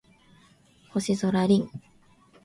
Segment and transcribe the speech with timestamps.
[0.89, 1.69] 星空凛